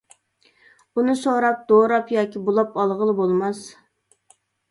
[1.01, 3.61] ئۇنى سوراپ، دوراپ ياكى بۇلاپ ئالغىلى بولماس.